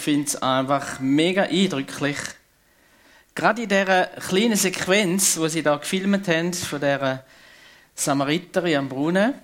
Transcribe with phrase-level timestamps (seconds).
[0.00, 2.16] finde es einfach mega eindrücklich.
[3.34, 7.24] Gerade in dieser kleinen Sequenz, wo sie da gefilmt haben, von dieser
[7.94, 9.34] Samariterin am Brunnen,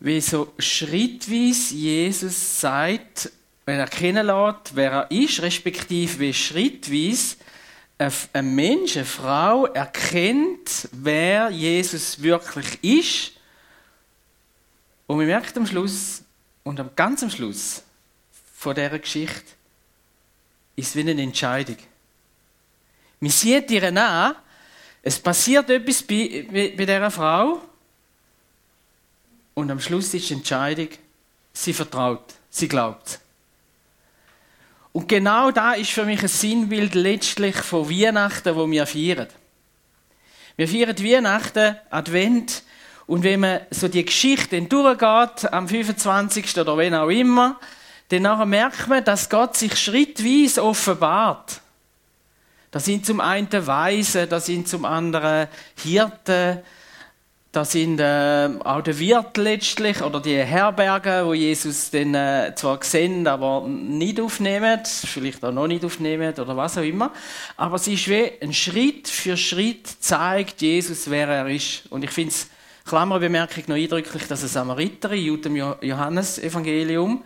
[0.00, 3.30] wie so schrittweise Jesus sagt,
[3.66, 7.36] wenn er kennenlernt, wer er ist, respektive wie schrittweise
[8.32, 13.32] ein Mensch, eine Frau erkennt, wer Jesus wirklich ist.
[15.06, 16.22] Und man merkt am Schluss,
[16.64, 17.82] und am ganz am Schluss
[18.62, 19.52] von dieser Geschichte,
[20.76, 21.76] ist wie eine Entscheidung.
[23.18, 24.36] Man sieht ihr an,
[25.02, 27.60] es passiert etwas bei, bei, bei dieser Frau,
[29.54, 30.88] und am Schluss ist die Entscheidung,
[31.52, 33.18] sie vertraut, sie glaubt.
[34.92, 39.28] Und genau da ist für mich ein Sinnbild letztlich von Weihnachten, wo wir feiern.
[40.56, 42.62] Wir feiern Weihnachten, Advent,
[43.08, 46.56] und wenn man so die Geschichte durchgeht, am 25.
[46.58, 47.58] oder wenn auch immer,
[48.12, 51.60] dann merkt man, dass Gott sich schrittweise offenbart.
[52.70, 56.60] Da sind zum einen Weisen, da sind zum anderen Hirten,
[57.52, 62.78] da sind äh, auch der Wirt letztlich oder die Herberge, wo Jesus dann äh, zwar
[62.78, 67.12] gesehen, aber nicht aufnimmt, vielleicht auch noch nicht aufnimmt oder was auch immer.
[67.58, 71.82] Aber es ist wie ein Schritt für Schritt zeigt Jesus, wer er ist.
[71.90, 72.48] Und ich finde es
[72.86, 77.22] Klammerbemerkung noch eindrücklich, dass ein Samariter im Johannes-Evangelium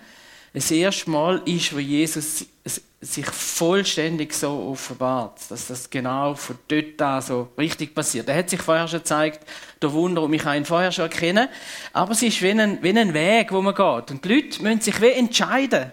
[0.57, 2.47] das erste Mal ist, wo Jesus
[3.03, 8.29] sich vollständig so offenbart, dass das genau von dort an so richtig passiert.
[8.29, 9.47] Er hat sich vorher schon gezeigt,
[9.83, 11.49] der Wunder, und ich kann ihn vorher schon erkennen,
[11.93, 14.11] aber es ist wie ein, wie ein Weg, wo man geht.
[14.11, 15.93] Und die Leute müssen sich wie entscheiden.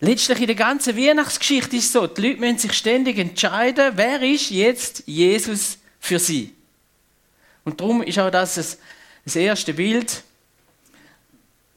[0.00, 4.20] Letztlich in der ganzen Weihnachtsgeschichte ist es so, die Leute müssen sich ständig entscheiden, wer
[4.22, 6.54] ist jetzt Jesus für sie.
[7.64, 8.78] Und darum ist auch das
[9.24, 10.22] das erste Bild.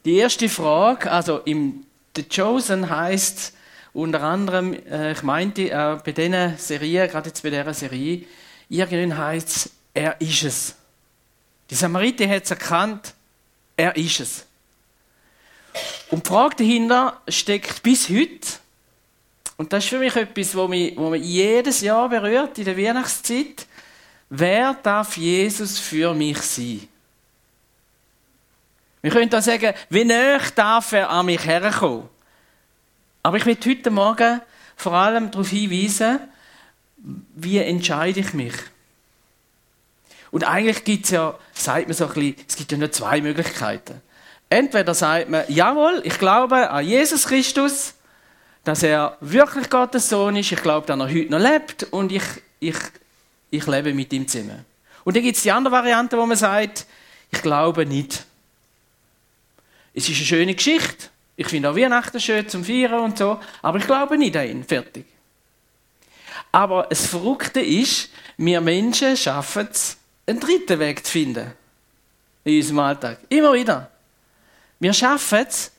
[0.05, 3.53] Die erste Frage, also im The Chosen heißt
[3.93, 8.23] unter anderem, äh, ich meinte äh, bei dieser Serie, gerade jetzt bei dieser Serie,
[8.69, 10.75] irgendwann heißt es, er ist es.
[11.69, 13.13] Die Samariter hat es erkannt,
[13.75, 14.45] er ist es.
[16.11, 18.47] Und die Frage dahinter steckt bis heute,
[19.57, 22.77] und das ist für mich etwas, wo mich, wo mich jedes Jahr berührt in der
[22.77, 23.65] Weihnachtszeit,
[24.29, 26.87] Wer darf Jesus für mich sein?
[29.05, 32.09] Wir können da sagen, wie näher darf er an mich herkommen?
[33.21, 34.41] Aber ich will heute Morgen
[34.75, 36.21] vor allem darauf hinweisen,
[37.35, 38.55] wie entscheide ich mich?
[40.31, 43.21] Und eigentlich gibt es ja, sagt man so ein bisschen, es gibt ja nur zwei
[43.21, 44.01] Möglichkeiten.
[44.49, 47.93] Entweder sagt man, jawohl, ich glaube an Jesus Christus,
[48.63, 52.23] dass er wirklich Gottes Sohn ist, ich glaube, dass er heute noch lebt und ich,
[52.59, 52.77] ich
[53.51, 54.65] ich lebe mit ihm zusammen.
[55.03, 56.87] Und dann gibt es die andere Variante, wo man sagt,
[57.29, 58.25] ich glaube nicht.
[59.95, 61.07] Es ist eine schöne Geschichte.
[61.37, 64.63] Ich finde auch Weihnachten schön zum Feiern und so, aber ich glaube nicht an ihn.
[64.63, 65.05] Fertig.
[66.51, 69.97] Aber das Verrückte ist, wir Menschen schaffen es,
[70.27, 71.51] einen dritten Weg zu finden.
[72.43, 73.19] In unserem Alltag.
[73.29, 73.89] Immer wieder.
[74.79, 75.71] Wir schaffen es,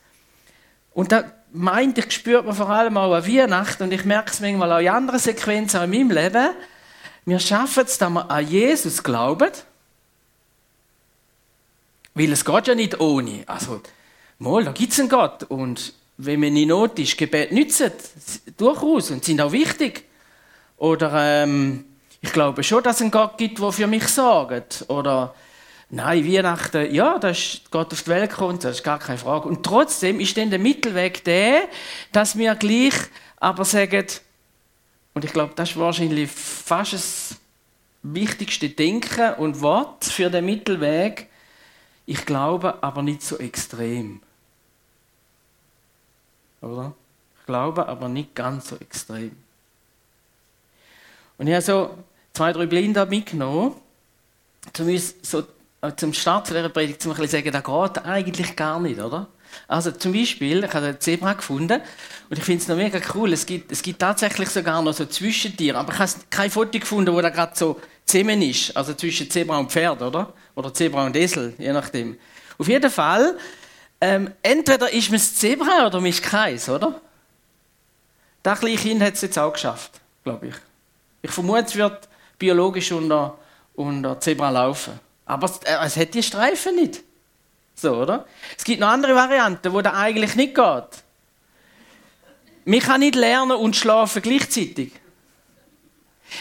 [0.93, 4.39] und da meint, ich spürt man vor allem auch an Weihnachten, und ich merke es
[4.39, 6.49] manchmal auch in anderen Sequenzen in meinem Leben,
[7.25, 9.51] wir schaffen es, dass wir an Jesus glauben,
[12.13, 13.43] weil es geht ja nicht ohne.
[13.45, 13.81] Also,
[14.39, 17.91] mal, da gibt es einen Gott und wenn man in Not ist, Gebet nützen,
[18.57, 20.03] durchaus und sind auch wichtig.
[20.77, 21.85] Oder ähm,
[22.21, 24.85] ich glaube schon, dass es einen Gott gibt, der für mich sorgt.
[24.87, 25.35] Oder
[25.89, 29.47] nein, Weihnachten, ja, da ist Gott auf die Welt gekommen, das ist gar keine Frage.
[29.47, 31.67] Und trotzdem ist dann der Mittelweg der,
[32.11, 32.95] dass wir gleich
[33.37, 34.05] aber sagen,
[35.13, 37.35] und ich glaube, das ist wahrscheinlich fast das
[38.03, 41.27] wichtigste Denken und Wort für den Mittelweg.
[42.05, 44.21] Ich glaube, aber nicht so extrem.
[46.61, 46.93] Oder?
[47.39, 49.31] Ich glaube, aber nicht ganz so extrem.
[51.37, 51.97] Und ich habe so
[52.33, 53.75] zwei, drei Blinde mitgenommen,
[55.21, 55.43] so,
[55.81, 59.27] äh, zum Start dieser Predigt zu sagen, das geht eigentlich gar nicht, oder?
[59.67, 61.81] Also zum Beispiel, ich habe ein Zebra gefunden
[62.29, 63.33] und ich finde es noch mega cool.
[63.33, 67.13] Es gibt, es gibt tatsächlich sogar noch so Zwischentiere, aber ich habe kein Foto gefunden,
[67.13, 68.75] wo da gerade so zusammen ist.
[68.75, 70.33] Also zwischen Zebra und Pferd, oder?
[70.55, 72.17] Oder Zebra und Esel, je nachdem.
[72.57, 73.37] Auf jeden Fall,
[73.99, 77.01] ähm, entweder ist man das Zebra oder man ist keins, oder?
[78.43, 80.55] Das kleine Kind hat es jetzt auch geschafft, glaube ich.
[81.21, 82.07] Ich vermute, es wird
[82.37, 83.37] biologisch unter,
[83.75, 84.99] unter Zebra laufen.
[85.25, 87.03] Aber es, äh, es hat die Streifen nicht.
[87.75, 88.25] So, oder?
[88.57, 91.03] Es gibt noch andere Varianten, wo das eigentlich nicht geht.
[92.65, 94.91] Man kann nicht lernen und schlafen gleichzeitig.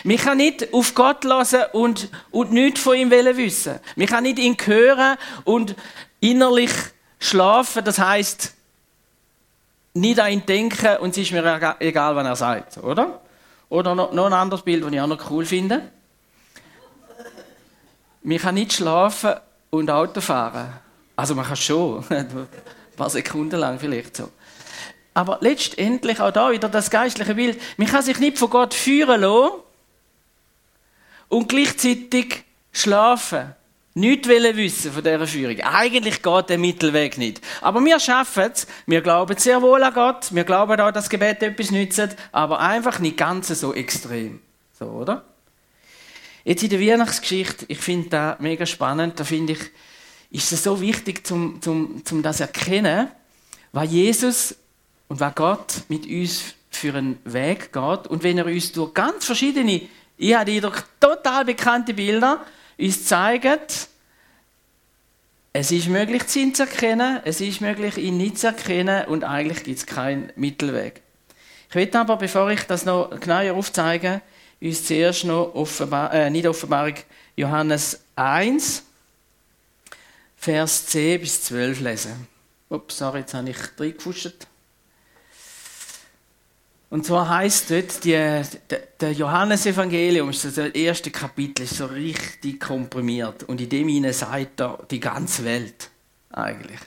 [0.02, 3.78] Man kann nicht auf Gott hören und, und nichts von ihm wissen.
[3.94, 5.76] Man kann nicht ihn hören und
[6.20, 6.72] innerlich
[7.26, 7.84] schlafen.
[7.84, 8.54] Das heißt,
[9.94, 13.20] nicht an ihn denken und es ist mir egal, was er sagt, oder?
[13.68, 15.90] Oder noch, noch ein anderes Bild, das ich auch noch cool finde.
[18.22, 19.34] Man kann nicht schlafen
[19.70, 20.72] und Auto fahren.
[21.16, 22.48] Also man kann schon, ein
[22.96, 24.30] paar Sekunden lang vielleicht so.
[25.14, 27.60] Aber letztendlich auch da wieder das geistliche Bild.
[27.78, 29.62] Man kann sich nicht von Gott führen lassen
[31.28, 33.54] und gleichzeitig schlafen.
[33.96, 35.58] Nicht wissen von dieser Führung.
[35.60, 37.40] Eigentlich geht der Mittelweg nicht.
[37.62, 38.66] Aber wir schaffen es.
[38.84, 40.34] Wir glauben sehr wohl an Gott.
[40.34, 42.14] Wir glauben auch, dass Gebet etwas nützt.
[42.30, 44.40] Aber einfach nicht ganz so extrem.
[44.78, 45.24] So, oder?
[46.44, 49.18] Jetzt in der Weihnachtsgeschichte, ich finde das mega spannend.
[49.18, 49.60] Da finde ich,
[50.30, 53.08] ist es so wichtig, zum, zum, zum das erkennen,
[53.72, 54.56] was Jesus
[55.08, 58.06] und was Gott mit uns für einen Weg geht.
[58.08, 59.88] Und wenn er uns durch ganz verschiedene,
[60.18, 62.44] ich habe durch total bekannte Bilder,
[62.78, 63.58] uns zeigen,
[65.52, 69.64] es ist möglich, ihn zu erkennen, es ist möglich, ihn nicht zu erkennen und eigentlich
[69.64, 71.00] gibt es keinen Mittelweg.
[71.70, 74.20] Ich will aber, bevor ich das noch genauer aufzeige,
[74.60, 76.94] uns zuerst noch Offenbar äh, nicht Offenbarung
[77.36, 78.82] Johannes 1,
[80.36, 82.28] Vers 10 bis 12 lesen.
[82.68, 84.46] Ups, sorry, jetzt habe ich reingefuscht.
[86.88, 88.42] Und zwar heißt dort, die,
[89.00, 93.42] der Johannesevangelium, das erste Kapitel, ist so richtig komprimiert.
[93.44, 95.90] Und in dem hinein sagt er die ganze Welt,
[96.30, 96.78] eigentlich.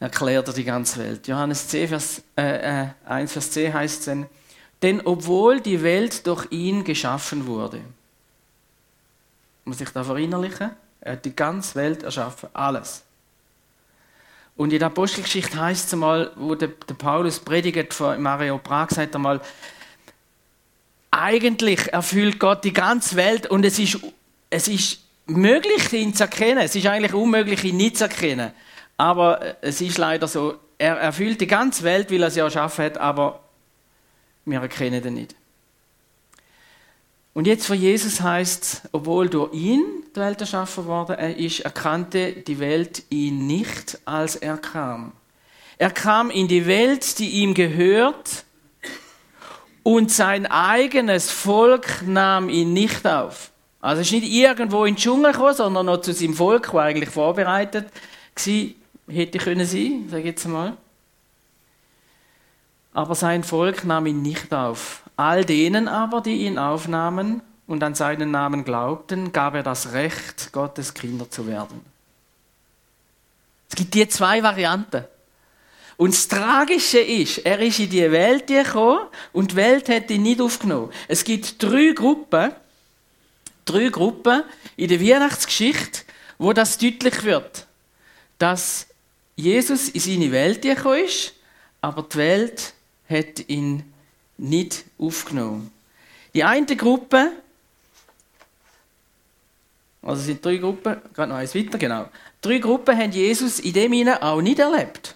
[0.00, 1.28] Erklärt er die ganze Welt.
[1.28, 4.26] Johannes 10, Vers, äh, äh, 1, Vers 10 heißt es dann,
[4.82, 7.80] denn obwohl die Welt durch ihn geschaffen wurde,
[9.64, 10.70] muss ich da verinnerlichen,
[11.00, 13.04] er hat die ganze Welt erschaffen, alles.
[14.56, 18.90] Und in der Apostelgeschichte heißt es einmal, wo der, der Paulus predigt von Mario Prag,
[18.90, 19.40] sagt er mal,
[21.10, 23.98] eigentlich erfüllt Gott die ganze Welt und es ist,
[24.50, 26.62] es ist möglich, ihn zu erkennen.
[26.62, 28.52] Es ist eigentlich unmöglich, ihn nicht zu erkennen.
[28.96, 32.98] Aber es ist leider so, er erfüllt die ganze Welt, weil er sie erschaffen hat,
[32.98, 33.40] aber
[34.44, 35.34] wir erkennen ihn nicht.
[37.34, 39.82] Und jetzt von Jesus heißt obwohl durch ihn
[40.14, 45.12] die Welt erschaffen worden ist, erkannte die Welt ihn nicht, als er kam.
[45.78, 48.44] Er kam in die Welt, die ihm gehört,
[49.82, 53.50] und sein eigenes Volk nahm ihn nicht auf.
[53.80, 56.74] Also es ist nicht irgendwo in den Dschungel gekommen, sondern noch zu seinem Volk, das
[56.76, 57.86] eigentlich vorbereitet
[58.46, 60.76] war, hätte können sein, sage ich jetzt mal.
[62.92, 65.02] Aber sein Volk nahm ihn nicht auf.
[65.16, 70.52] All denen aber, die ihn aufnahmen und an seinen Namen glaubten, gab er das Recht,
[70.52, 71.80] Gottes Kinder zu werden.
[73.70, 75.04] Es gibt die zwei Varianten.
[75.96, 80.22] Und das Tragische ist, er ist in die Welt gekommen und die Welt hat ihn
[80.22, 80.90] nicht aufgenommen.
[81.08, 82.52] Es gibt drei Gruppen,
[83.64, 84.42] drei Gruppen
[84.76, 86.00] in der Weihnachtsgeschichte,
[86.38, 87.66] wo das deutlich wird,
[88.38, 88.86] dass
[89.36, 91.34] Jesus in seine Welt gekommen ist,
[91.80, 92.74] aber die Welt
[93.12, 93.84] hat ihn
[94.38, 95.70] nicht aufgenommen.
[96.34, 97.32] Die eine Gruppe,
[100.02, 102.08] also es sind drei Gruppen, gerade noch eins weiter, genau.
[102.40, 105.14] Drei Gruppen haben Jesus in dem Sinne auch nicht erlebt.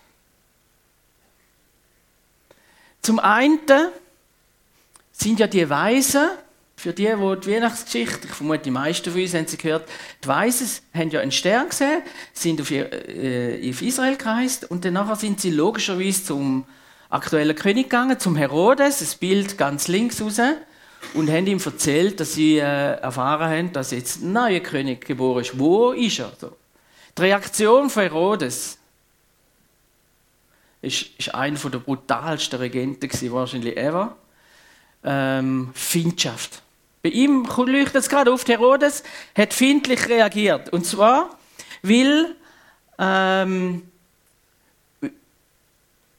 [3.02, 3.58] Zum einen
[5.12, 6.28] sind ja die Weisen,
[6.76, 9.88] für die, die die Weihnachtsgeschichte, ich vermute, die meisten von uns haben sie gehört,
[10.22, 12.02] die Weisen haben ja einen Stern gesehen,
[12.34, 16.66] sind auf, äh, auf Israel gereist und dann sind sie logischerweise zum
[17.10, 20.40] aktuellen König gegangen, zum Herodes, das Bild ganz links raus,
[21.14, 25.42] und haben ihm erzählt, dass sie äh, erfahren haben, dass jetzt ein neuer König geboren
[25.42, 25.58] ist.
[25.58, 26.32] Wo ist er?
[26.38, 26.56] So.
[27.16, 28.78] Die Reaktion von Herodes
[30.82, 34.16] ist, ist einer der brutalsten Regenten gewesen, wahrscheinlich ever.
[35.04, 36.62] Ähm, Findschaft.
[37.02, 39.04] Bei ihm leuchtet es gerade auf, Herodes
[39.36, 40.72] hat findlich reagiert.
[40.72, 41.38] Und zwar,
[41.82, 42.34] weil
[42.98, 43.82] ähm,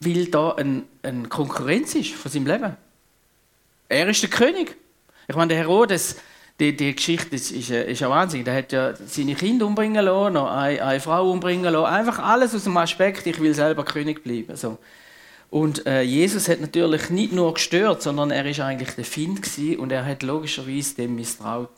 [0.00, 2.76] weil da eine ein Konkurrenz ist von seinem Leben.
[3.88, 4.76] Er ist der König.
[5.26, 6.16] Ich meine, der Herodes,
[6.60, 8.44] die, die Geschichte ist, ist, ist ja Wahnsinn.
[8.44, 11.92] Der hat ja seine Kinder umbringen lassen, noch eine, eine Frau umbringen lassen.
[11.92, 14.56] Einfach alles aus dem Aspekt, ich will selber König bleiben.
[14.56, 14.78] So.
[15.50, 19.40] Und äh, Jesus hat natürlich nicht nur gestört, sondern er ist eigentlich der Find
[19.78, 21.70] und er hat logischerweise dem misstraut.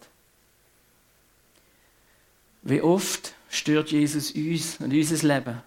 [2.63, 5.63] Wie oft stört Jesus uns und unser Leben?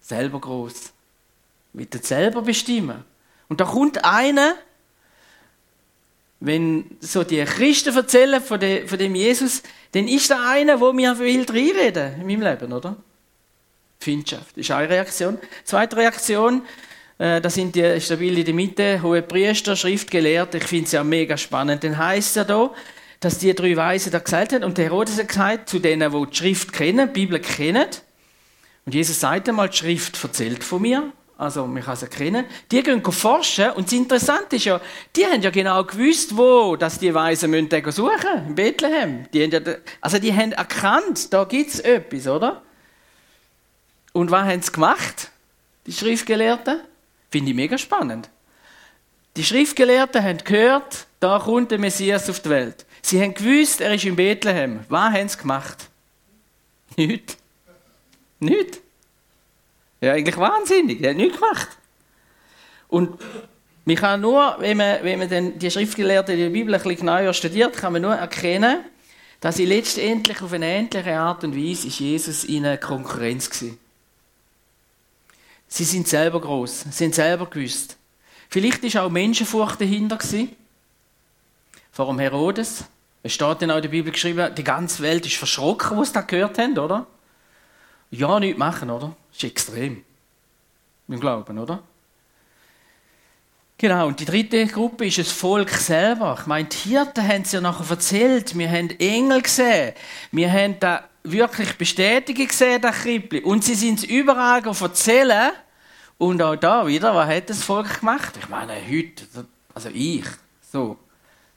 [0.00, 0.92] Selber groß
[1.72, 3.04] will das selber bestimmen.
[3.48, 4.54] Und da kommt einer,
[6.40, 9.62] wenn so die Christen erzählen von, de, von dem Jesus,
[9.92, 12.96] dann ist da einer, wo mir will reinreden in meinem Leben, oder?
[14.00, 15.38] Findschaft ist eine Reaktion.
[15.64, 16.62] Zweite Reaktion,
[17.18, 20.58] äh, das sind die stabil in der Mitte, hohe Priester, Schriftgelehrte.
[20.58, 21.84] Ich finde es ja mega spannend.
[21.84, 22.72] Dann heißt ja da,
[23.20, 26.26] dass die drei Weisen da gesagt haben und der Herodes hat gesagt zu denen, die
[26.30, 27.86] die Schrift kennen, die Bibel kennen.
[28.84, 32.82] Und Jesus sagt einmal, die Schrift erzählt von mir also man kann es erkennen, die
[32.84, 34.80] gehen forschen und das Interessante ist ja,
[35.16, 39.26] die haben ja genau gewusst, wo dass die Weisen müssen suchen in Bethlehem.
[39.32, 39.60] Die haben ja,
[40.00, 42.62] also die haben erkannt, da gibt es etwas, oder?
[44.12, 45.30] Und was haben sie gemacht,
[45.86, 46.80] die Schriftgelehrten?
[47.28, 48.30] Finde ich mega spannend.
[49.36, 52.86] Die Schriftgelehrten haben gehört, da kommt der Messias auf die Welt.
[53.00, 54.84] Sie haben gewusst, er ist in Bethlehem.
[54.88, 55.88] Was haben sie gemacht?
[56.96, 57.36] Nichts.
[58.38, 58.81] Nichts.
[60.02, 61.00] Ja, eigentlich wahnsinnig.
[61.00, 61.68] Er hat nichts gemacht.
[62.88, 63.18] Und
[63.84, 67.32] man kann nur, wenn man, wenn man dann die Schriftgelehrten die Bibel ein bisschen genauer
[67.32, 68.84] studiert, kann man nur erkennen,
[69.40, 73.70] dass sie letztendlich auf eine ähnliche Art und Weise ist Jesus ihnen Konkurrenz war.
[75.68, 77.96] Sie sind selber groß, sind selber gewusst.
[78.50, 80.54] Vielleicht ist auch Menschenfurcht dahinter gewesen.
[81.92, 82.84] Vor dem Herodes.
[83.22, 86.12] Es steht dann auch in der Bibel geschrieben, die ganze Welt ist verschrocken, wo sie
[86.12, 87.06] das gehört haben, oder?
[88.10, 89.16] Ja, nichts machen, oder?
[89.32, 90.04] Das ist extrem.
[91.08, 91.82] Im Glauben, oder?
[93.78, 96.36] Genau, und die dritte Gruppe ist das Volk selber.
[96.38, 98.56] Ich meine, die Hirten haben es ja nachher erzählt.
[98.56, 99.94] Wir haben Engel gesehen.
[100.30, 103.40] Wir haben da wirklich Bestätigung gesehen, das Krippli.
[103.40, 105.50] Und sie sind es überall erzählen.
[106.16, 108.34] Und auch da wieder, was hat das Volk gemacht?
[108.38, 109.24] Ich meine, heute,
[109.74, 110.26] also ich,
[110.70, 110.96] so.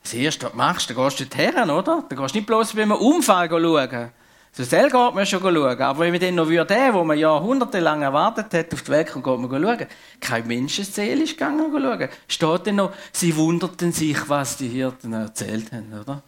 [0.01, 2.03] Das Erste, was du machst, dann gehst du dorthin, oder?
[2.09, 4.11] Dann gehst du nicht bloß beim Unfall schauen.
[4.57, 5.81] So schnell geht man schon schauen.
[5.81, 9.25] Aber wenn man dann noch würde, wo man jahrhundertelang erwartet hat, auf die Welt kommt,
[9.25, 9.87] geht man schauen.
[10.21, 12.09] Kein Menschenseele ist gegangen schauen.
[12.25, 16.23] Steht dann noch, sie wunderten sich, was die Hirten erzählt haben, oder?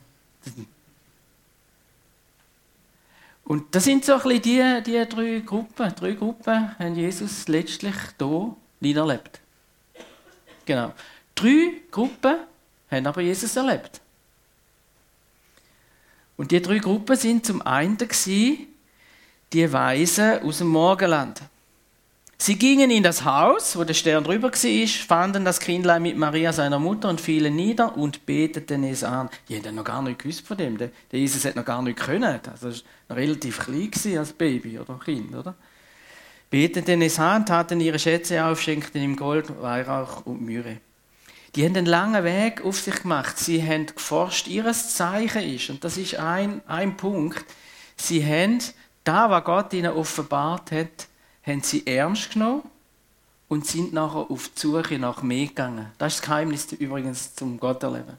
[3.46, 5.96] Und das sind so ein bisschen die, die drei Gruppen.
[5.96, 9.40] Drei Gruppen haben Jesus letztlich hier niederlebt.
[10.66, 10.92] Genau.
[11.34, 12.40] Drei Gruppen
[12.92, 14.02] haben aber Jesus erlebt.
[16.38, 17.98] Und die drei Gruppen sind zum einen
[19.54, 21.42] die Weisen aus dem Morgenland.
[22.40, 26.54] Sie gingen in das Haus, wo der Stern drüber war, fanden das Kindlein mit Maria,
[26.54, 29.30] seiner Mutter, und fielen nieder und beteten es an.
[29.50, 30.78] Die haben noch gar nicht gewusst von dem.
[30.78, 32.40] Der Jesus hat noch gar nicht können.
[32.52, 32.76] Also er
[33.08, 35.56] war relativ klein als Baby oder Kind, oder?
[36.52, 40.78] Beteten es an, taten ihre Schätze auf, schenkten ihm Gold, Weihrauch und Myrrhe.
[41.58, 43.40] Die haben einen langen Weg auf sich gemacht.
[43.40, 47.44] Sie haben geforscht, ihres Zeichen ist, und das ist ein, ein Punkt,
[47.96, 48.60] sie haben
[49.04, 51.08] da, was Gott ihnen offenbart hat,
[51.42, 52.62] haben sie ernst genommen
[53.48, 55.92] und sind nachher auf die Suche nach mehr gegangen.
[55.98, 58.18] Das ist das Geheimnis übrigens zum Gott erleben.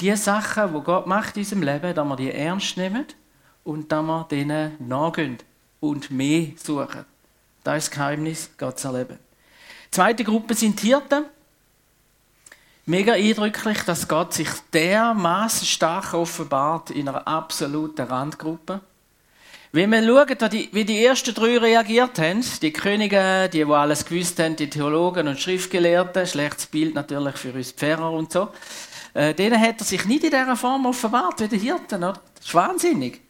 [0.00, 3.04] Die Sachen, die Gott macht in unserem Leben, dass wir die ernst nehmen
[3.62, 5.36] und dass wir denen nachgehen
[5.80, 7.04] und mehr suchen.
[7.62, 9.18] Das ist das Geheimnis, Gott zu erleben.
[9.88, 11.26] Die zweite Gruppe sind Hirten.
[12.88, 18.80] Mega eindrücklich, dass Gott sich dermaßen stark offenbart in einer absoluten Randgruppe.
[19.72, 24.38] Wenn wir schauen, wie die ersten drei reagiert haben, die Könige, die, die alles gewusst
[24.38, 28.50] haben, die Theologen und Schriftgelehrten, schlechtes Bild natürlich für uns Pfarrer und so,
[29.14, 32.04] äh, denen hat er sich nicht in dieser Form offenbart wie die Hirten.
[32.04, 32.20] Oder?
[32.36, 33.20] Das ist wahnsinnig.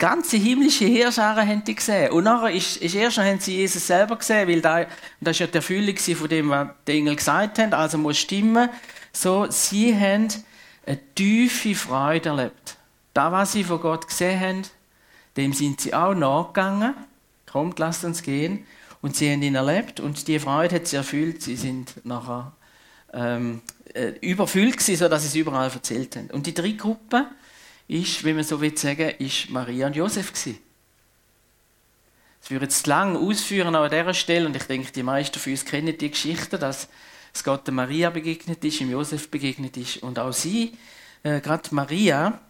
[0.00, 2.10] Ganze himmlische Heerscharen haben die gesehen.
[2.10, 4.86] Und nachher ist, ist erst haben sie Jesus selber gesehen, weil da,
[5.20, 8.70] das ist ja die Erfüllung von dem, was die Engel gesagt haben, also muss stimmen.
[9.12, 10.28] So, sie haben
[10.86, 12.78] eine tiefe Freude erlebt.
[13.12, 14.62] Da, was sie von Gott gesehen haben,
[15.36, 16.94] dem sind sie auch nachgegangen.
[17.52, 18.64] Kommt, lasst uns gehen.
[19.02, 21.42] Und sie haben ihn erlebt und die Freude hat sie erfüllt.
[21.42, 22.52] Sie sind nachher
[23.12, 23.60] ähm,
[23.92, 26.30] äh, überfüllt gewesen, sodass sie es überall erzählt haben.
[26.30, 27.26] Und die dritte Gruppe
[27.90, 30.58] ist, wenn man so will sagen, ist Maria und Josef gewesen.
[32.40, 35.64] Das würde jetzt lang ausführen an dieser Stelle und ich denke, die meisten von uns
[35.64, 36.88] kennen die Geschichte, dass
[37.34, 40.76] es Gott Maria begegnet ist, im Josef begegnet ist und auch sie,
[41.22, 42.40] äh, gerade Maria,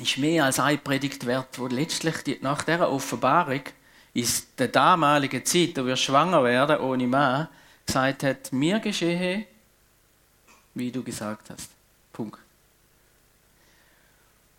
[0.00, 3.62] ist mehr als ein Predigt wert, wo letztlich die, nach dieser Offenbarung
[4.14, 7.48] ist der damaligen Zeit, wo wir schwanger werden ohne Mann,
[7.84, 9.46] gesagt hat, mir geschehe,
[10.74, 11.70] wie du gesagt hast.
[12.12, 12.38] Punkt.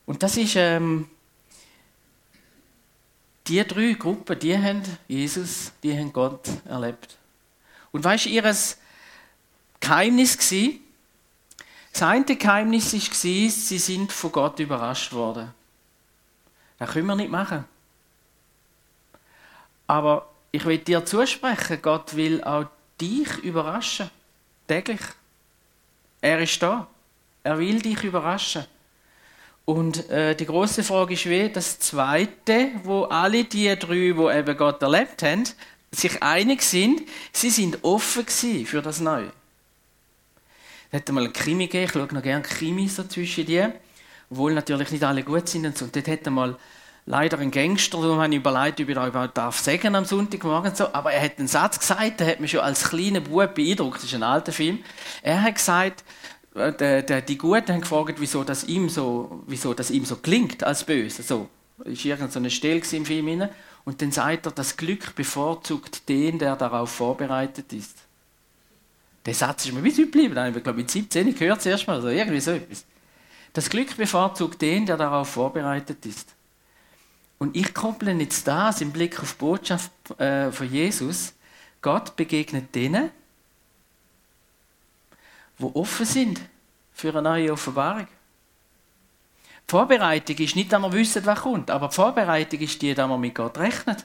[0.05, 1.09] Und das ist ähm,
[3.47, 7.17] die drei Gruppen, die haben Jesus, die haben Gott erlebt.
[7.91, 8.77] Und weißt du, ihres
[9.79, 10.69] Geheimnis war,
[11.91, 15.53] das eine Geheimnis war, sie sind von Gott überrascht worden.
[16.77, 17.65] Das können wir nicht machen.
[19.87, 22.65] Aber ich will dir zusprechen, Gott will auch
[22.99, 24.09] dich überraschen.
[24.67, 25.01] Täglich.
[26.21, 26.87] Er ist da.
[27.43, 28.65] Er will dich überraschen.
[29.65, 34.57] Und äh, die große Frage ist wie das Zweite, wo alle die drei, wo eben
[34.57, 35.43] Gott erlebt haben,
[35.91, 37.01] sich einig sind,
[37.31, 39.31] sie sind offen für das Neue.
[40.89, 43.65] Es hat mal einen Krimi gegeben, ich schaue noch gerne Krimis so zwischen die,
[44.29, 46.57] obwohl natürlich nicht alle gut sind und dort hat mal
[47.05, 50.93] leider ein Gangster, habe ich überlegt, ob ich da überhaupt darf sagen am Sonntagmorgen so.
[50.93, 53.97] Aber er hat einen Satz gesagt, der hat mich schon als kleiner Bub beeindruckt.
[53.97, 54.83] Das ist ein alter Film.
[55.21, 56.03] Er hat gesagt,
[56.53, 60.63] der, der, die Guten haben gefragt, wieso das ihm so, wieso das ihm so klingt
[60.63, 61.23] als Böse.
[61.23, 61.49] So,
[61.85, 63.49] ist irgendeine so Stelle im Film rein.
[63.85, 67.97] Und dann sagt er, das Glück bevorzugt den, der darauf vorbereitet ist.
[69.25, 70.37] Der Satz ist mir bis heute geblieben.
[70.37, 71.95] Habe ich, glaube mit 17 gehört das erste Mal.
[71.95, 72.85] Also irgendwie so etwas.
[73.53, 76.33] Das Glück bevorzugt den, der darauf vorbereitet ist.
[77.37, 81.33] Und ich kopple jetzt das im Blick auf die Botschaft äh, von Jesus.
[81.81, 83.09] Gott begegnet denen,
[85.61, 86.41] die offen sind
[86.91, 88.07] für eine neue Offenbarung.
[89.67, 93.07] Die Vorbereitung ist nicht, dass wir wissen, was kommt, aber die Vorbereitung ist die, dass
[93.07, 93.97] wir mit Gott rechnen.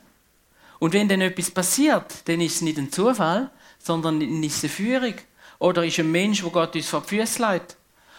[0.79, 4.73] Und wenn dann etwas passiert, dann ist es nicht ein Zufall, sondern ist es eine
[4.73, 5.15] Führung.
[5.59, 7.77] Oder ist ein Mensch, wo Gott uns vor die Füße legt.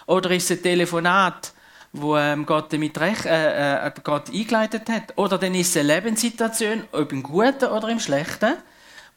[0.07, 1.53] Oder ist es ein Telefonat,
[1.93, 5.13] wo ähm, Gott damit äh, äh, Gott eingeleitet hat.
[5.17, 8.55] Oder dann ist es eine Lebenssituation, ob im Guten oder im Schlechten,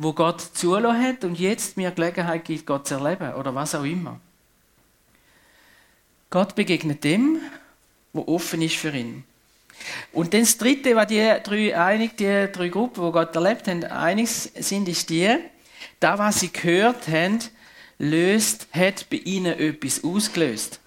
[0.01, 3.35] wo Gott zulassen hat und jetzt mir Gelegenheit gibt, Gott zu erleben.
[3.35, 4.19] Oder was auch immer.
[6.31, 7.39] Gott begegnet dem,
[8.15, 9.25] wo offen ist für ihn.
[10.13, 13.85] Und dann das Dritte, was die drei, einig, die drei Gruppen, die Gott erlebt haben,
[13.85, 15.37] einig sind, ist die,
[16.01, 17.39] da, was sie gehört haben,
[17.99, 20.81] löst, hat bei ihnen etwas ausgelöst.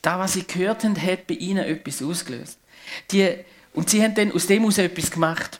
[0.00, 2.58] Da, was sie gehört haben, hat bei ihnen etwas ausgelöst.
[3.10, 3.34] Die,
[3.74, 5.59] und sie haben dann aus dem aus etwas gemacht.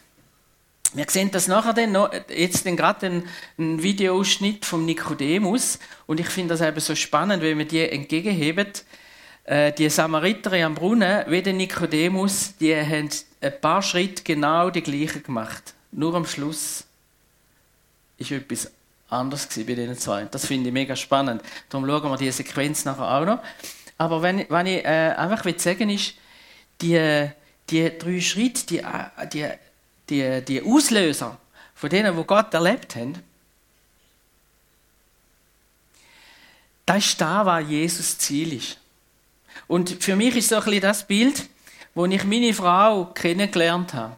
[0.93, 6.19] Wir sehen das nachher dann noch, jetzt dann gerade einen, einen Videoausschnitt vom Nikodemus und
[6.19, 8.67] ich finde das eben so spannend, wenn wir die entgegenheben.
[9.45, 13.09] Äh, die Samariter am Brunnen, wie der Nikodemus, die haben
[13.41, 15.75] ein paar Schritte genau die gleichen gemacht.
[15.93, 16.85] Nur am Schluss
[18.19, 18.71] ist etwas
[19.09, 20.25] anders bei diesen zwei.
[20.25, 21.43] Das finde ich mega spannend.
[21.69, 23.39] Darum schauen wir diese Sequenz nachher auch noch.
[23.97, 26.15] Aber wenn, wenn ich äh, einfach will sagen ist,
[26.81, 27.29] die,
[27.69, 28.83] die drei Schritte, die,
[29.33, 29.49] die
[30.11, 31.39] die, die Auslöser
[31.75, 33.23] von denen, wo Gott erlebt haben,
[36.85, 38.79] das ist da, was Jesus Ziel ist.
[39.69, 41.49] Und für mich ist so ein bisschen das Bild,
[41.95, 44.17] wo ich meine Frau kennengelernt habe,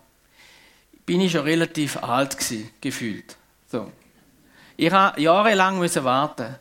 [1.05, 3.37] bin ich schon relativ alt gewesen, gefühlt.
[3.71, 3.93] So.
[4.77, 6.57] Ich habe jahrelang warten.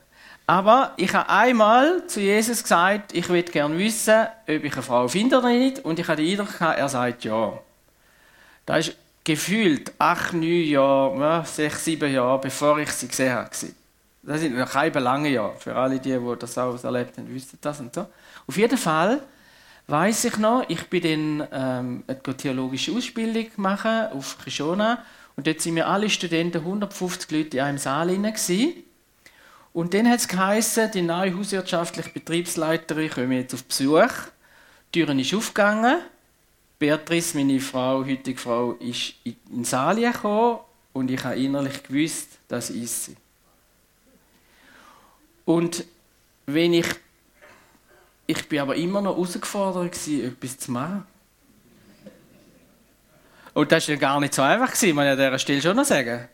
[0.48, 5.08] Aber ich habe einmal zu Jesus gesagt, ich würde gerne wissen, ob ich eine Frau
[5.08, 5.80] finde oder nicht.
[5.80, 7.58] Und ich habe den Eindruck er sagt ja.
[8.66, 13.50] Das ist gefühlt acht, neun Jahre, sechs, sieben Jahre, bevor ich sie gesehen habe.
[14.24, 15.56] Das sind noch keine lange Jahre.
[15.58, 18.08] Für alle, die, die das auch erlebt haben, wissen das und so.
[18.48, 19.22] Auf jeden Fall
[19.88, 25.04] weiß ich noch, ich bin dann ähm, eine theologische Ausbildung machen auf Krishona
[25.36, 28.84] und dort sind wir alle Studenten, 150 Leute in einem Saal gewesen.
[29.74, 34.12] Und dann hat es geheißen, die neue hauswirtschaftliche Betriebsleiterin kommt jetzt auf Besuch.
[34.94, 36.02] Die Tür ist aufgegangen
[36.82, 40.62] Beatrice, meine Frau, heutige Frau, ist in Saal gekommen
[40.94, 43.16] und ich habe innerlich gewusst, das ist sie.
[45.46, 45.86] Und
[46.48, 46.88] wenn ich,
[48.26, 51.06] ich bin aber immer noch herausgefordert etwas zu machen.
[53.54, 55.86] Und das war ja gar nicht so einfach, muss ich an dieser Stelle schon noch
[55.86, 56.28] sagen.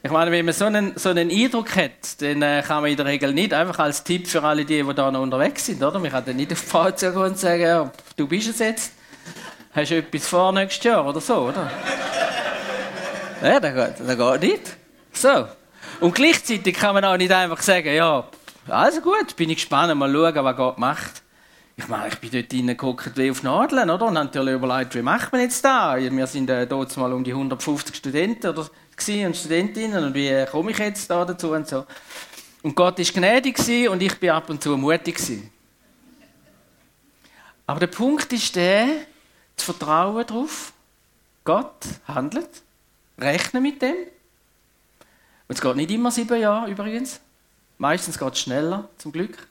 [0.00, 2.96] Ich meine, wenn man so einen, so einen Eindruck hat, dann äh, kann man in
[2.96, 5.98] der Regel nicht einfach als Tipp für alle die, die da noch unterwegs sind, oder?
[5.98, 8.97] Man kann dann nicht auf die Frau zugehen und sagen, du bist es jetzt.
[9.78, 11.70] Hast du etwas vor nächstes Jahr oder so, oder?
[13.40, 14.76] ja, das geht, das geht nicht.
[15.12, 15.46] So.
[16.00, 18.26] Und gleichzeitig kann man auch nicht einfach sagen, ja,
[18.66, 21.22] also gut, bin ich gespannt, mal schauen, was Gott macht.
[21.76, 24.06] Ich meine, ich bin dort reingeguckt wie auf Nadeln, oder?
[24.06, 25.96] Und habe natürlich überlegt, wie macht man jetzt da?
[25.96, 30.72] Wir sind äh, dort mal um die 150 Studenten oder, und Studentinnen und wie komme
[30.72, 31.86] ich jetzt da dazu und so.
[32.64, 35.20] Und Gott war gnädig und ich bin ab und zu mutig.
[37.64, 38.88] Aber der Punkt ist der,
[39.74, 40.72] Vertrauen darauf,
[41.44, 42.62] Gott handelt,
[43.18, 43.96] rechne mit dem.
[45.46, 47.20] Und es geht nicht immer sieben Jahre übrigens.
[47.76, 49.46] Meistens geht es schneller, zum Glück.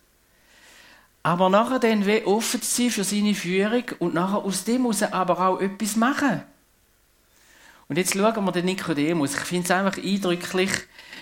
[1.24, 5.02] Aber nachher dann wie offen zu sein für seine Führung und nachher aus dem muss
[5.02, 6.42] er aber auch etwas machen.
[7.88, 9.36] Und jetzt schauen wir den Nikodemus.
[9.36, 10.72] Ich finde es einfach eindrücklich,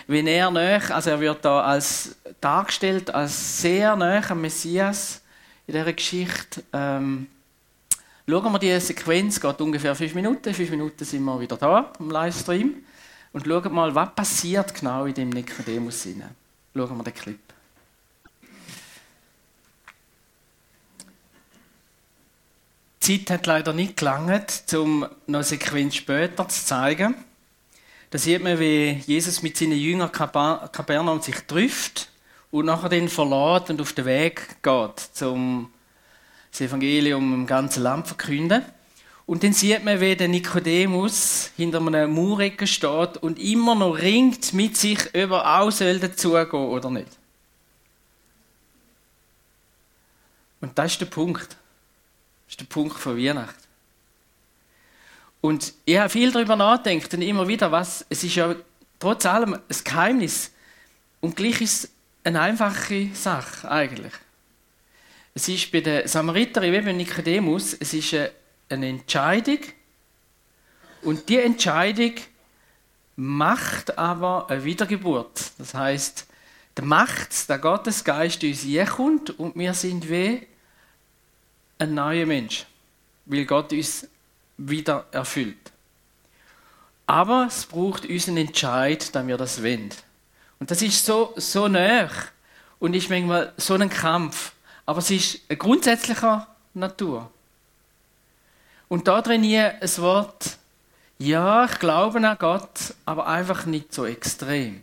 [0.07, 5.21] wenn er näher, also er wird da als dargestellt als sehr näher am Messias
[5.67, 6.63] in dieser Geschichte.
[6.73, 7.27] Ähm,
[8.27, 10.51] Schauen wir die Sequenz, geht ungefähr fünf Minuten.
[10.51, 12.83] Fünf Minuten sind wir wieder da im Livestream.
[13.33, 16.35] Und schauen mal, was passiert genau in dem Nikodemus hinein.
[16.73, 17.39] Schauen wir den Clip.
[23.03, 27.13] Die Zeit hat leider nicht gelangt, um noch eine Sequenz später zu zeigen.
[28.09, 32.09] Da sieht man, wie Jesus mit seinen Jüngern Kapernaum sich trifft
[32.49, 35.69] und nachher den verlässt und auf den Weg geht, um
[36.55, 38.63] das Evangelium im ganzen Land verkünden.
[39.25, 44.53] Und dann sieht man, wie der Nikodemus hinter einer Maurecke steht und immer noch ringt
[44.53, 47.09] mit sich, ob er auch dazugehen soll oder nicht.
[50.61, 51.49] Und das ist der Punkt.
[51.49, 53.63] Das ist der Punkt von Weihnachten.
[55.41, 58.55] Und ich habe viel darüber nachgedacht und immer wieder, was, es ist ja
[58.99, 60.51] trotz allem ein Geheimnis.
[61.19, 61.91] Und gleich ist es
[62.23, 64.13] eine einfache Sache eigentlich.
[65.37, 68.15] Es ist bei den Samariterin wie bei Nikodemus, es ist
[68.69, 69.59] eine Entscheidung
[71.01, 72.13] und die Entscheidung
[73.17, 75.51] macht aber eine Wiedergeburt.
[75.57, 76.25] Das heißt,
[76.77, 80.47] der Macht, der Gottesgeist in uns kommt und wir sind wie
[81.79, 82.65] ein neuer Mensch,
[83.25, 84.07] weil Gott uns
[84.55, 85.73] wieder erfüllt.
[87.07, 89.89] Aber es braucht unseren Entscheid, damit wir das wollen.
[90.59, 92.09] Und das ist so, so nah
[92.79, 94.53] und ist manchmal so ein Kampf.
[94.85, 97.31] Aber es ist eine grundsätzlicher Natur.
[98.87, 100.57] Und da drin ein Wort,
[101.17, 104.81] ja, ich glaube an Gott, aber einfach nicht so extrem.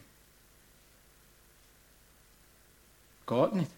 [3.26, 3.70] Geht nicht.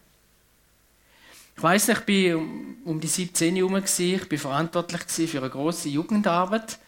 [1.57, 2.41] Ich weiß nicht, ich war
[2.85, 6.79] um die 17 herum, ich war verantwortlich für eine grosse Jugendarbeit.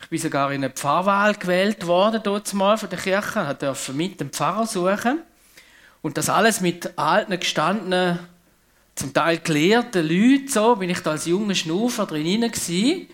[0.00, 4.20] Ich bin sogar in eine Pfarrwahl gewählt worden, dort mal von der Kirche, durfte mit
[4.20, 5.22] dem Pfarrer suchen.
[6.02, 8.18] Und das alles mit alten, gestandenen
[8.94, 13.08] zum Teil gelehrte Leute, so bin ich da als junger Schnufer drin gewesen.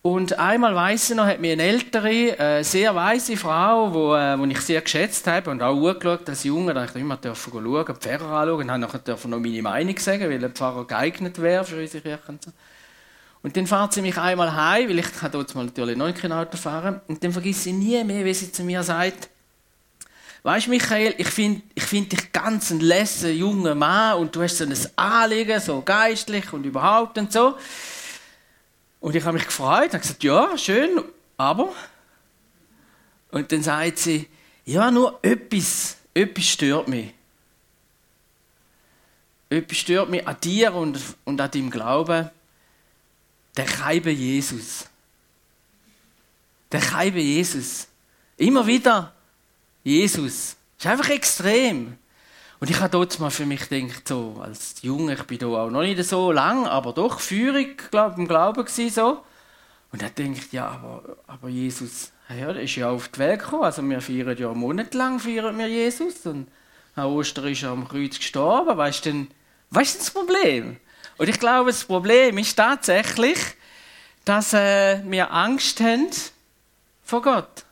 [0.00, 4.38] Und einmal weiss ich noch, hat mir eine ältere, äh, sehr weise Frau, wo, äh,
[4.38, 7.84] wo ich sehr geschätzt habe und auch angeschaut als Junge, da ich immer dürfen schauen,
[7.86, 11.64] die Pfarrer anschauen und habe nachher noch meine Meinung sagen, weil ein Pfarrer geeignet wäre
[11.64, 12.22] für unsere Kirche.
[12.28, 12.52] Und, so.
[13.42, 16.32] und dann fährt sie mich einmal heim, weil ich kann dort mal natürlich noch kein
[16.32, 19.28] Auto fahren und dann vergisst sie nie mehr, wie sie zu mir sagt,
[20.42, 24.42] Weißt du, Michael, ich finde ich find dich ganz ein lässiger junger Mann und du
[24.42, 27.58] hast so ein Anliegen, so geistlich und überhaupt und so.
[29.00, 31.02] Und ich habe mich gefreut und gesagt, ja, schön,
[31.36, 31.72] aber.
[33.30, 34.28] Und dann sagt sie,
[34.64, 37.12] ja, nur etwas, etwas stört mich.
[39.50, 42.30] Etwas stört mich an dir und, und an deinem Glauben.
[43.56, 44.86] Der Keibe Jesus.
[46.70, 47.88] Der Keibe Jesus.
[48.36, 49.14] Immer wieder
[49.82, 50.56] Jesus.
[50.76, 51.98] Das ist einfach extrem.
[52.60, 55.70] Und ich habe dort mal für mich gedacht, so, als Junge, ich bin da auch
[55.70, 59.22] noch nicht so lang, aber doch Führung, glaube im Glauben gewesen, so.
[59.92, 63.82] Und er denkt, ja, aber, aber Jesus, ja, ist ja auf die Welt gekommen, also
[63.82, 66.48] wir feiern ja monatelang feiern wir Jesus und
[66.94, 69.30] an Ostern ist er am Kreuz gestorben, weißt du denn,
[69.70, 70.78] was ist das Problem?
[71.16, 73.38] Und ich glaube, das Problem ist tatsächlich,
[74.24, 76.10] dass äh, wir Angst haben
[77.02, 77.64] vor Gott.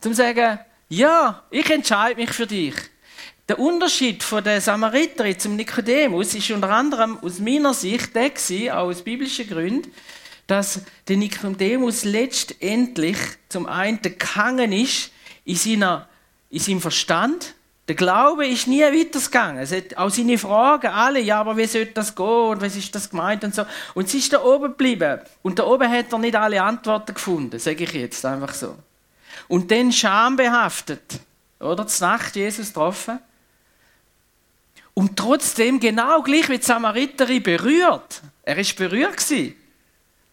[0.00, 2.74] Zum sagen, ja, ich entscheide mich für dich.
[3.48, 8.70] Der Unterschied von der Samariterin zum Nikodemus ist unter anderem aus meiner Sicht der gewesen,
[8.70, 9.90] auch aus biblischen Gründen,
[10.46, 13.16] dass der Nikodemus letztendlich
[13.48, 15.12] zum einen gehangen ist
[15.44, 16.08] in, seiner,
[16.50, 17.54] in seinem Verstand.
[17.88, 19.62] Der Glaube ist nie weitergegangen.
[19.62, 22.94] Es hat auch seine Fragen alle, ja, aber wie sollte das gehen und was ist
[22.94, 23.64] das gemeint und so.
[23.94, 25.20] Und sie ist da oben geblieben.
[25.40, 28.76] Und da oben hat er nicht alle Antworten gefunden, sage ich jetzt einfach so.
[29.48, 31.20] Und dann schambehaftet,
[31.60, 31.86] oder?
[31.86, 33.18] Zur Nacht Jesus getroffen.
[34.94, 38.20] Und trotzdem genau gleich wie die Samariterin berührt.
[38.42, 39.24] Er ist berührt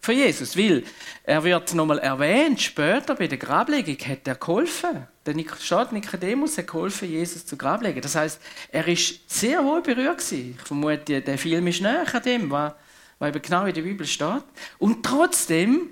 [0.05, 0.83] von Jesus, weil
[1.23, 5.07] er wird nochmal erwähnt, später bei der Grablegung hat er geholfen.
[5.25, 8.01] Der Stadt Nikodemus hat geholfen, Jesus zu Grablegen.
[8.01, 8.39] Das heißt,
[8.71, 10.55] er ist sehr wohl berührt gewesen.
[10.59, 12.73] Ich vermute, der Film ist näher an dem, was,
[13.17, 14.43] was eben genau in der Bibel steht.
[14.77, 15.89] Und trotzdem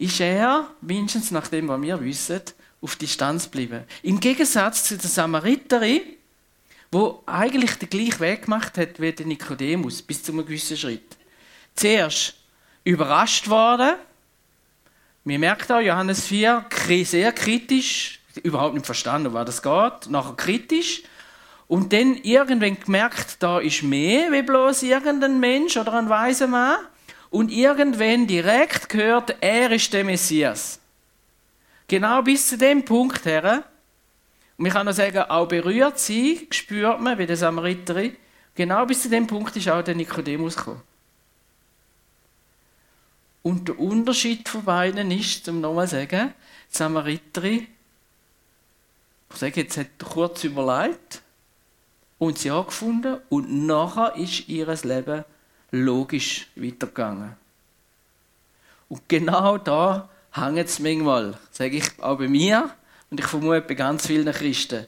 [0.00, 2.40] ist er, mindestens nach dem, was wir wissen,
[2.80, 3.84] auf Distanz bleiben.
[4.02, 6.00] Im Gegensatz zu der Samariterin,
[6.90, 11.18] wo eigentlich den gleichen Weg gemacht hat wie der Nikodemus, bis zu einem gewissen Schritt.
[11.74, 12.34] Zuerst
[12.82, 13.96] überrascht worden.
[15.24, 16.64] Wir merken auch, Johannes 4,
[17.04, 20.10] sehr kritisch, überhaupt nicht verstanden, was das geht.
[20.10, 21.02] Nachher kritisch.
[21.68, 26.78] Und dann irgendwann gemerkt, da ist mehr wie bloß irgendein Mensch oder ein weiser Mann.
[27.30, 30.80] Und irgendwann direkt gehört, er ist der Messias.
[31.86, 33.64] Genau bis zu dem Punkt her.
[34.58, 38.16] Und ich kann noch sagen, auch berührt sein, spürt man, wie der Samariterin.
[38.54, 40.82] Genau bis zu dem Punkt ist auch der Nikodemus gekommen.
[43.42, 46.34] Und der Unterschied von beiden ist, um nochmal zu sagen,
[46.70, 47.66] die Samariterin,
[49.32, 51.22] ich sage jetzt, hat kurz überlegt
[52.18, 55.24] und sie angefunden und nachher ist ihr Leben
[55.70, 57.36] logisch weitergegangen.
[58.88, 62.70] Und genau da hängt es manchmal, sage ich auch bei mir
[63.10, 64.86] und ich vermute bei ganz vielen Christen,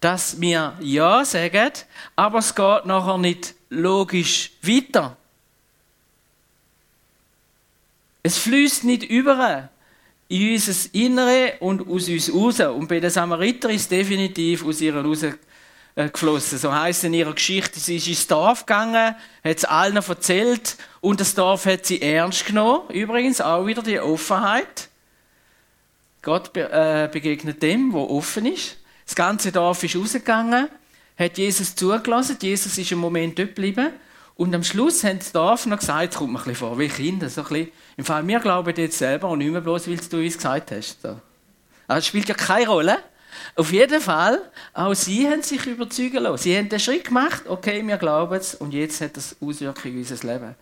[0.00, 1.72] dass wir Ja sagen,
[2.16, 5.16] aber es geht nachher nicht logisch weiter.
[8.22, 9.70] Es fließt nicht über
[10.28, 12.60] in unser Innere und aus uns raus.
[12.60, 15.24] Und bei den Samariter ist es definitiv aus ihrer Raus
[15.98, 16.58] ihr rausgeflossen.
[16.58, 21.20] So heisst in ihrer Geschichte, sie ist ins Dorf gegangen, hat es allen erzählt und
[21.20, 22.88] das Dorf hat sie ernst genommen.
[22.90, 24.88] Übrigens auch wieder die Offenheit.
[26.22, 28.76] Gott äh, begegnet dem, wo offen ist.
[29.06, 30.68] Das ganze Dorf ist rausgegangen,
[31.18, 32.36] hat Jesus zugelassen.
[32.40, 33.90] Jesus ist im Moment dort geblieben.
[34.36, 37.28] Und am Schluss haben die Dorf noch gesagt, kommt mir ein bisschen vor, wie Kinder,
[37.28, 37.72] so ein bisschen.
[37.96, 41.02] Im Fall, wir glauben jetzt selber und nicht mehr bloß, weil du uns gesagt hast.
[41.02, 41.20] So.
[41.88, 42.98] Das spielt ja keine Rolle.
[43.54, 44.40] Auf jeden Fall,
[44.72, 46.42] auch sie haben sich überzeugen lassen.
[46.42, 50.00] Sie haben den Schritt gemacht, okay, wir glauben es, und jetzt hat das Auswirkungen in
[50.00, 50.54] unser Leben.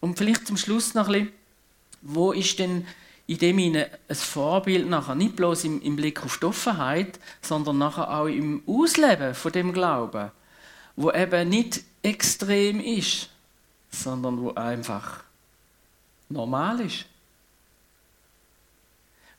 [0.00, 1.32] Und vielleicht zum Schluss noch ein bisschen,
[2.02, 2.86] wo ist denn
[3.26, 7.78] in dem Sinne ein Vorbild nachher, nicht bloß im, im Blick auf die Offenheit, sondern
[7.78, 10.30] nachher auch im Ausleben von dem Glauben,
[10.94, 13.28] wo eben nicht extrem ist,
[13.90, 15.24] sondern wo einfach
[16.28, 17.06] normal ist.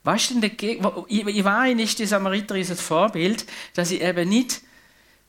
[0.08, 3.44] Weißt du, ich weiß, ist die Samariterin ein Vorbild,
[3.74, 4.62] dass sie eben nicht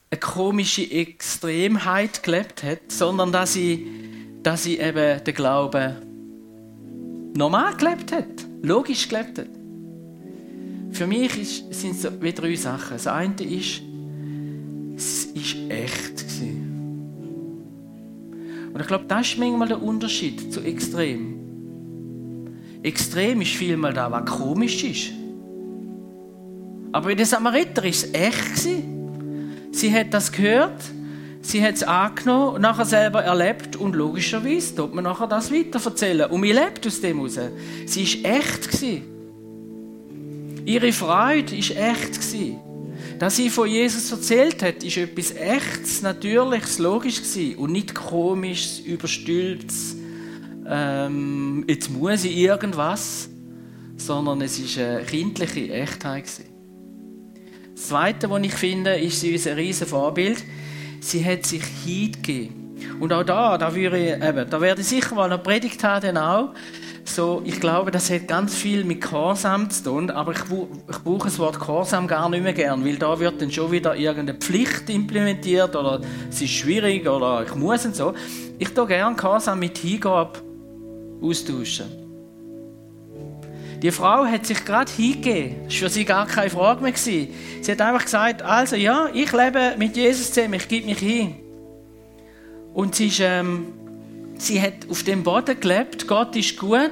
[0.10, 3.86] eine komische Extremheit gelebt hat, sondern dass sie,
[4.42, 5.96] dass sie eben den Glauben
[7.36, 9.50] normal gelebt hat, logisch gelebt hat.
[10.92, 12.92] Für mich ist, sind es wie drei Sachen.
[12.92, 13.82] Das eine ist,
[14.96, 16.20] es war echt.
[16.20, 16.70] Gewesen.
[18.74, 21.39] Und ich glaube, das ist manchmal der Unterschied zu extrem.
[22.82, 25.12] Extrem ist vielmal da, was komisch ist.
[26.92, 28.68] Aber bei der Samariter war es echt.
[29.72, 30.82] Sie hat das gehört,
[31.42, 36.30] sie hat es angenommen nachher selber erlebt und logischerweise tut man nachher das weiter erzählen.
[36.30, 37.40] Und man lebt aus dem heraus.
[37.86, 38.84] Sie war echt.
[40.66, 42.20] Ihre Freude war echt.
[43.20, 49.99] Dass sie von Jesus erzählt hat, ist etwas Echtes, Natürliches, Logisches und nicht Komisches, Überstülptes.
[50.72, 53.28] Ähm, jetzt muss ich irgendwas,
[53.98, 56.26] sondern es ist eine kindliche Echtheit.
[57.74, 60.44] Das Zweite, was ich finde, ist, sie ist ein riesiges Vorbild.
[61.00, 62.78] Sie hat sich hingegeben.
[63.00, 66.18] Und auch da, da, würde ich, eben, da werde ich sicher mal eine Predigt haben,
[66.18, 66.54] auch
[67.04, 70.42] so, ich glaube, das hat ganz viel mit Gehorsam zu tun, aber ich,
[70.90, 73.96] ich brauche das Wort Gehorsam gar nicht mehr gern, weil da wird dann schon wieder
[73.96, 78.14] irgendeine Pflicht implementiert oder es ist schwierig oder ich muss und so.
[78.60, 80.49] Ich tue gerne Gehorsam mit Hingabe
[81.22, 81.86] austauschen.
[83.82, 85.64] Die Frau hat sich gerade hingegeben.
[85.66, 86.94] Das war für sie gar keine Frage mehr.
[86.96, 87.32] Sie
[87.68, 91.36] hat einfach gesagt, also ja, ich lebe mit Jesus zusammen, ich gebe mich hin.
[92.74, 93.20] Und sie ist...
[93.22, 93.74] Ähm,
[94.40, 96.08] sie hat auf dem Boden gelebt.
[96.08, 96.92] Gott ist gut.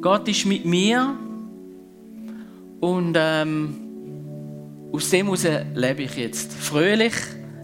[0.00, 1.16] Gott ist mit mir.
[2.80, 3.76] Und ähm,
[4.92, 6.52] aus dem heraus lebe ich jetzt.
[6.52, 7.14] Fröhlich,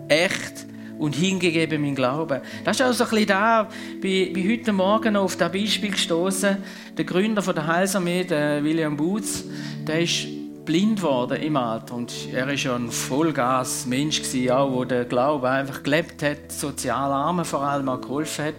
[0.09, 0.62] echt
[1.03, 2.41] und hingegeben mein Glauben.
[2.65, 3.69] Das ist auch so ein bisschen da,
[4.01, 6.59] bin, bin heute Morgen auf das Beispiel gestoßen.
[6.97, 8.25] Der Gründer von der Heilsarmee,
[8.63, 9.45] William Boots,
[9.85, 10.29] der ist
[10.65, 15.51] blind geworden im Alter und er ist ja ein Vollgas-Mensch gewesen, auch, wo der Glaube
[15.51, 18.55] einfach gelebt hat, sozial Arme vor allem auch geholfen hat.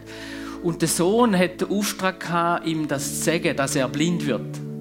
[0.64, 4.73] Und der Sohn hat den Auftrag gehabt, ihm das zu sagen, dass er blind wird.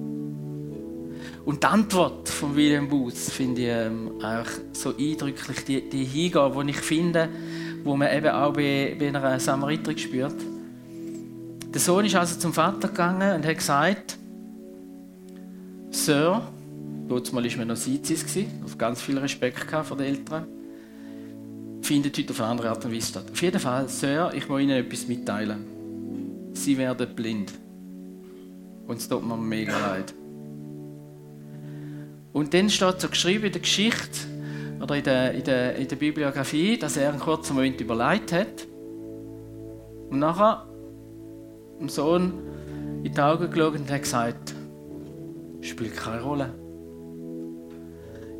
[1.45, 6.63] Und die Antwort von William Booth finde ich ähm, eigentlich so eindrücklich, die, die Hingabe,
[6.63, 7.29] die ich finde,
[7.83, 10.35] wo man eben auch bei, bei einer Samariterin spürt.
[11.73, 14.17] Der Sohn ist also zum Vater gegangen und hat gesagt,
[15.91, 16.41] Sir,
[17.07, 18.25] Dort war man noch Sizis,
[18.63, 20.47] auf ganz viel Respekt vor den Eltern.
[21.81, 23.25] Findet heute auf eine andere Art und Weise statt.
[23.31, 25.65] Auf jeden Fall, Sir, ich will Ihnen etwas mitteilen.
[26.53, 27.53] Sie werden blind.
[28.87, 30.13] Und es tut mir mega leid.
[32.33, 34.27] Und dann steht so geschrieben in der Geschichte
[34.81, 38.67] oder in der, in der, in der Bibliografie, dass er einen kurzen Moment überlegt hat.
[40.09, 40.65] Und nachher
[41.79, 42.33] dem Sohn
[43.03, 44.55] in die Augen geschaut und hat gesagt,
[45.61, 46.53] spielt keine Rolle.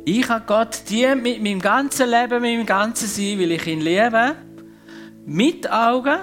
[0.04, 3.80] Ich habe Gott dient mit meinem ganzen Leben, mit meinem ganzen Sein, weil ich ihn
[3.80, 4.34] liebe.
[5.24, 6.18] Mit Augen.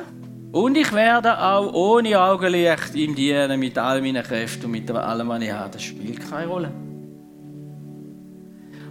[0.51, 5.29] Und ich werde auch ohne Augenlicht ihm dienen, mit all meinen Kräften und mit allem,
[5.29, 5.71] was ich habe.
[5.71, 6.90] Das spielt keine Rolle.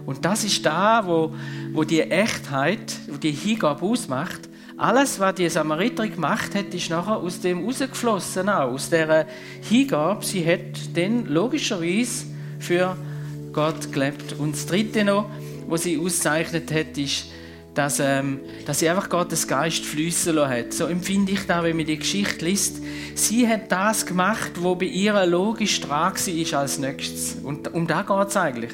[0.05, 1.33] Und das ist da, wo,
[1.73, 4.49] wo die Echtheit, wo die Hingabe ausmacht.
[4.77, 9.25] Alles, was die Samariterin gemacht hat, ist nachher aus dem rausgeflossen, auch aus dieser
[9.61, 10.25] Hingabe.
[10.25, 12.25] Sie hat dann logischerweise
[12.59, 12.97] für
[13.53, 14.33] Gott gelebt.
[14.39, 15.29] Und das Dritte noch,
[15.67, 17.27] was sie auszeichnet hat, ist,
[17.73, 20.73] dass, ähm, dass sie einfach Gottes Geist fließen lassen hat.
[20.73, 22.81] So empfinde ich da, wenn man die Geschichte liest.
[23.15, 27.37] Sie hat das gemacht, wo bei ihr logisch dran war als nächstes.
[27.43, 28.73] Und um da geht es eigentlich.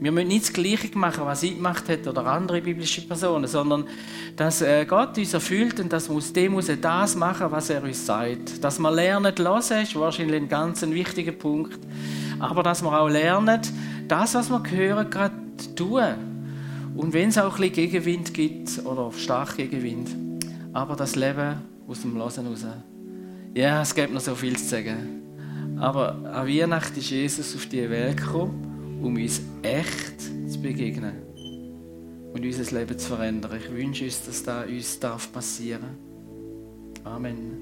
[0.00, 3.84] Wir müssen nicht das Gleiche machen, was sie gemacht hat oder andere biblische Personen, sondern
[4.36, 7.82] dass äh, Gott uns erfüllt und dass muss, dem muss er das machen, was er
[7.82, 8.62] uns sagt.
[8.62, 11.80] Dass wir lernen, hören, ist wahrscheinlich ein ganz wichtiger Punkt.
[12.38, 13.60] Aber dass wir auch lernen,
[14.06, 15.34] das, was wir hören, gerade
[15.74, 16.28] tun.
[16.94, 20.10] Und wenn es auch ein bisschen Gegenwind gibt oder stark Gegenwind,
[20.72, 21.56] aber das Leben
[21.88, 22.64] aus dem Losen raus.
[23.54, 25.22] Ja, es gibt noch so viel zu sagen.
[25.80, 28.67] Aber an Weihnachten ist Jesus auf die Welt gekommen,
[29.02, 31.14] um uns echt zu begegnen
[32.32, 33.58] und unser Leben zu verändern.
[33.62, 36.08] Ich wünsche uns, dass das uns darf passieren
[37.04, 37.56] Amen.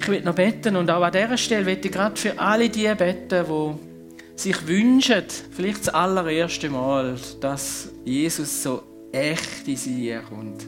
[0.00, 2.92] Ich will noch beten und auch an dieser Stelle will ich gerade für alle die
[2.94, 10.66] beten, die sich wünschen, vielleicht das allererste Mal, dass Jesus so echt in sie kommt.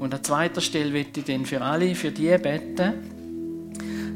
[0.00, 2.94] Und an zweiter Stelle will ich dann für alle, für die beten,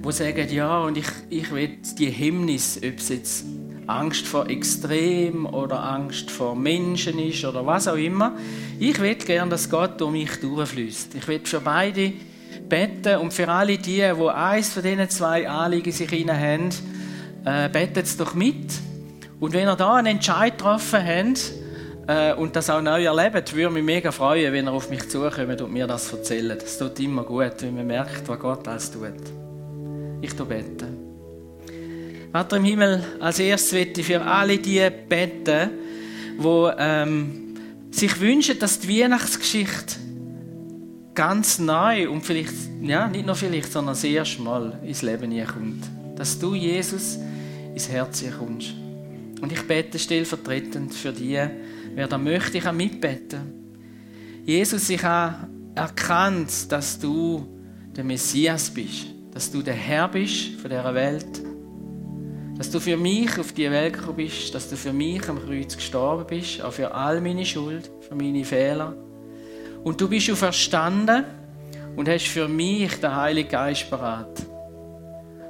[0.05, 3.45] die sagen, ja, und ich, ich will die Hemmnis, ob es jetzt
[3.87, 8.37] Angst vor Extrem oder Angst vor Menschen ist oder was auch immer.
[8.79, 11.15] Ich will gerne, dass Gott durch mich durchfließt.
[11.15, 12.13] Ich will für beide
[12.69, 16.71] beten und für alle die, die eins von diesen zwei Anliegen sich haben,
[17.45, 18.73] äh, betet es doch mit.
[19.39, 21.53] Und wenn ihr da einen Entscheid getroffen habt
[22.09, 25.61] äh, und das auch neu erlebt, würde mich mega freuen, wenn ihr auf mich zukommt
[25.61, 26.63] und mir das erzählt.
[26.63, 29.13] Das tut immer gut, wenn man merkt, was Gott alles tut.
[30.23, 31.06] Ich bete.
[32.37, 35.71] Vater im Himmel, als erstes möchte ich für alle die beten,
[36.39, 37.55] die ähm,
[37.91, 39.97] sich wünschen, dass die Weihnachtsgeschichte
[41.15, 45.85] ganz neu und vielleicht, ja, nicht nur vielleicht, sondern das erste Mal ins Leben kommt.
[46.15, 47.19] Dass du, Jesus,
[47.73, 48.75] ins Herz kommst.
[49.41, 51.41] Und ich bete stellvertretend für die,
[51.95, 53.41] wer da möchte, ich auch mitbeten.
[54.45, 57.47] Jesus, ich habe erkannt, dass du
[57.97, 61.43] der Messias bist dass du der Herr bist von dieser Welt.
[62.57, 65.77] Dass du für mich auf die Welt gekommen bist, dass du für mich am Kreuz
[65.77, 68.95] gestorben bist, auch für all meine Schuld, für meine Fehler.
[69.85, 71.25] Und du bist verstanden
[71.97, 74.47] und hast für mich den Heiligen Geist parat.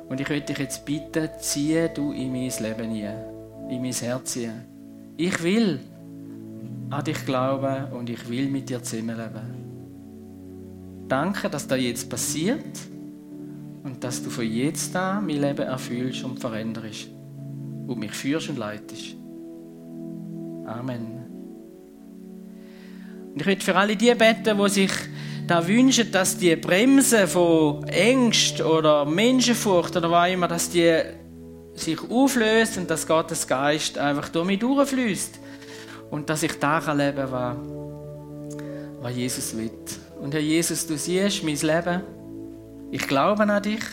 [0.09, 3.25] Und ich möchte dich jetzt bitten, ziehe du in mein Leben hinein,
[3.71, 4.65] in mein Herz hinein.
[5.17, 5.81] Ich will
[6.91, 9.67] an dich glauben und ich will mit dir zusammenleben.
[11.09, 12.65] Danke, dass das jetzt passiert
[13.87, 17.07] und dass du von jetzt an mein Leben erfüllst und veränderst
[17.87, 19.15] und mich führst und leitest.
[20.67, 21.25] Amen.
[23.33, 24.91] Und ich möchte für alle die beten, die sich
[25.47, 31.01] da wünschen, dass die Bremse von Ängst oder Menschenfurcht oder was immer, dass die
[31.75, 35.39] sich auflöst und dass Gottes Geist einfach durch mich durchfließt
[36.11, 37.57] und dass ich da leben kann,
[39.01, 39.71] was Jesus will.
[40.21, 42.16] Und Herr Jesus, du siehst mein Leben.
[42.97, 43.85] Ich glaube an dich,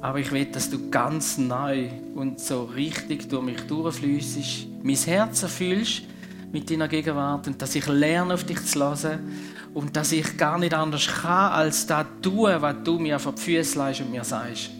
[0.00, 4.38] aber ich will, dass du ganz neu und so richtig durch mich durchfließt,
[4.82, 6.04] mein Herz erfüllst
[6.52, 9.30] mit deiner Gegenwart und dass ich lerne, auf dich zu hören
[9.74, 13.42] und dass ich gar nicht anders kann, als das tun, was du mir vor die
[13.42, 14.70] Füße leist und mir sagst.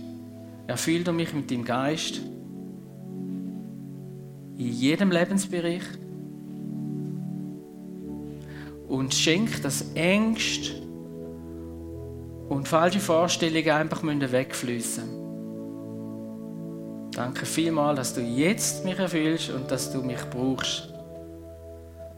[0.67, 2.23] Erfüll du mich mit deinem Geist
[4.57, 5.85] in jedem Lebensbereich
[8.89, 10.83] und schenk das Ängste
[12.53, 15.23] und falsche Vorstellungen einfach wegfließen
[17.15, 20.89] Danke vielmals, dass du jetzt mich erfüllst und dass du mich brauchst.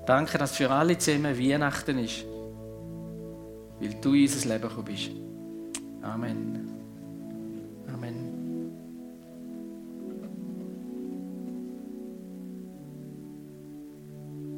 [0.07, 2.25] Danke, dass für alle zusammen Weihnachten ist,
[3.81, 5.11] weil du in unser Leben gekommen bist.
[6.03, 6.64] Amen.